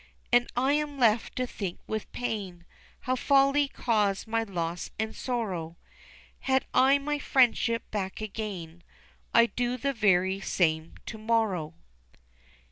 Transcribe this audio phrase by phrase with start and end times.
[0.31, 2.65] And I am left to think with pain
[3.01, 5.77] How folly caused my loss and sorrow,
[6.39, 8.81] Had I my friendship back again
[9.31, 11.75] I'd do the very same to morrow.